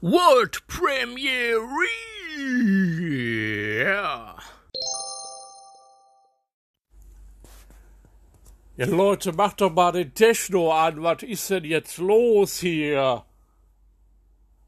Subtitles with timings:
[0.00, 1.66] World Premiere.
[8.76, 11.02] Ja, Leute, macht doch mal den Techno an.
[11.02, 13.24] Was ist denn jetzt los hier?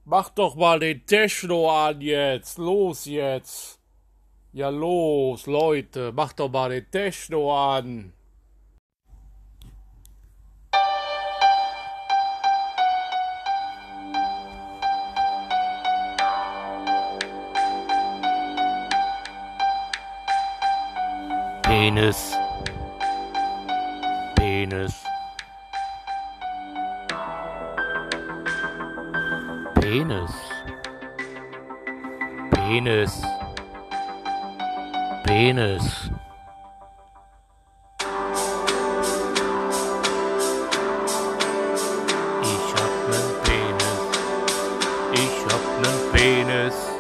[0.07, 2.57] Macht doch mal den Techno an jetzt.
[2.57, 3.79] Los jetzt.
[4.55, 8.15] Ja, los, Leute, macht doch mal den Techno an.
[21.79, 22.35] Penis.
[24.35, 25.05] Penis.
[29.77, 30.33] Penis.
[32.51, 33.23] Penis.
[35.25, 36.11] Penis.
[42.43, 44.01] Ich hab nen Penis.
[45.13, 46.98] Ich hab nen Penis.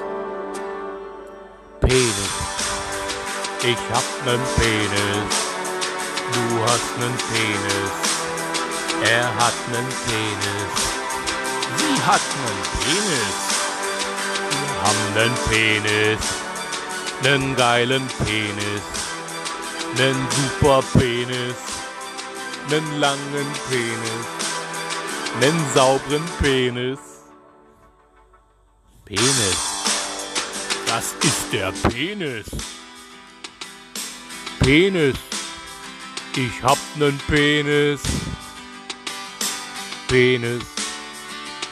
[3.60, 5.34] Ich hab nen Penis.
[6.32, 7.92] Du hast nen Penis.
[9.02, 10.70] Er hat nen Penis.
[11.76, 13.38] Sie hat nen Penis.
[14.62, 16.24] Wir haben nen Penis.
[17.24, 18.82] Nen geilen Penis.
[19.96, 21.56] Nen super Penis.
[22.70, 24.26] Nen langen Penis.
[25.40, 26.98] Nen sauberen Penis.
[29.04, 29.58] Penis.
[30.86, 32.46] Das ist der Penis.
[34.68, 35.16] Penis.
[36.36, 38.02] Ich hab nen Penis.
[40.08, 40.62] Penis.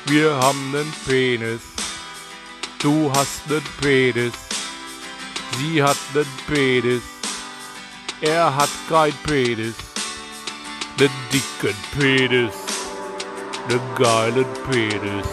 [0.06, 1.60] Wir haben nen Penis.
[2.80, 4.32] Du hast nen Penis.
[5.58, 7.02] Sie hat nen Penis.
[8.22, 9.74] Er hat kein Penis.
[10.98, 12.54] Nen dicken Penis.
[13.68, 15.28] Nen geilen Penis.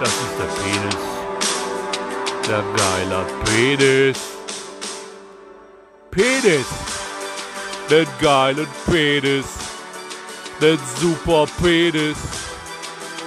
[0.00, 1.02] Das ist der Penis.
[2.48, 4.33] Der geiler Penis.
[6.14, 6.66] Penis.
[7.90, 9.46] Den geilen Penis.
[10.60, 12.16] Den super Penis.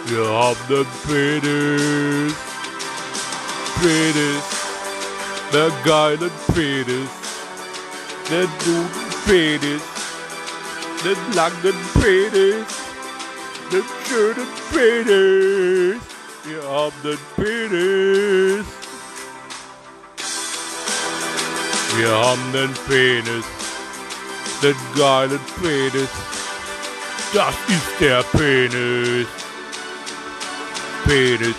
[0.06, 2.34] Wir haben den Penis.
[3.82, 4.44] Penis.
[5.52, 7.10] Den geilen Penis.
[8.30, 9.82] Den guten Penis.
[11.04, 12.68] Den langen Penis.
[13.70, 16.02] Den schönen Penis.
[16.46, 18.87] Wir haben den Penis.
[21.98, 23.46] Wir haben den Penis.
[24.62, 26.10] Den geilen Penis.
[27.34, 29.28] Das ist der Penis.
[31.06, 31.56] Penis.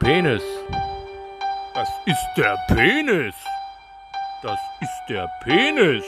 [0.00, 0.42] Penis.
[1.74, 3.34] Das ist der Penis.
[4.42, 6.04] Das ist der Penis.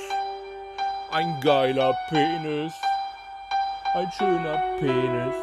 [1.13, 2.73] Ein geiler Penis.
[3.95, 5.35] Ein schöner Penis.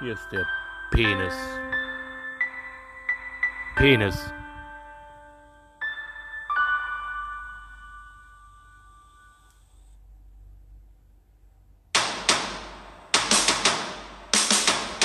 [0.00, 0.46] Hier ist der
[0.90, 1.34] Penis.
[3.76, 4.32] Penis.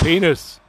[0.02, 0.62] Penis.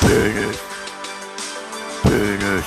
[0.00, 0.58] Penis.
[2.02, 2.64] Penis.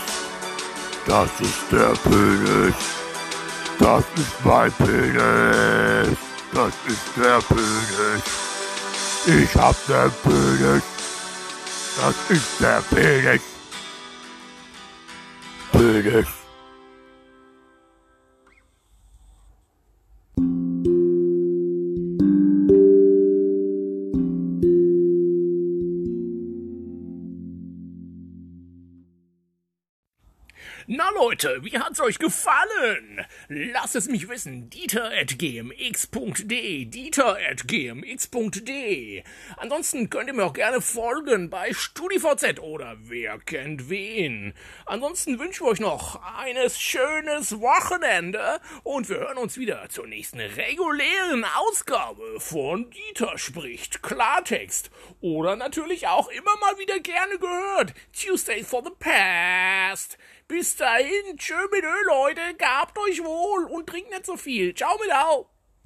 [1.08, 2.76] Das ist der Penis.
[3.80, 6.18] Das ist mein Penis.
[6.54, 8.24] Das ist der Penis.
[9.26, 10.84] Ich hab den Penis.
[11.98, 13.42] Das ist der Penis.
[15.72, 16.45] Penis.
[30.88, 33.26] Na Leute, wie hat's euch gefallen?
[33.48, 34.70] Lasst es mich wissen.
[34.70, 36.86] Dieter at gmx.de.
[36.86, 39.24] Dieter at gmx.de.
[39.58, 44.54] Ansonsten könnt ihr mir auch gerne folgen bei StudiVZ oder wer kennt wen.
[44.86, 50.40] Ansonsten wünschen wir euch noch eines schönes Wochenende und wir hören uns wieder zur nächsten
[50.40, 57.96] regulären Ausgabe von Dieter spricht Klartext oder natürlich auch immer mal wieder gerne gehört.
[58.14, 60.20] Tuesday for the Past.
[60.48, 64.76] Bis dahin, tschö mit Ö, Leute, gehabt euch wohl und trinkt nicht so viel.
[64.76, 65.50] Ciao mit Au.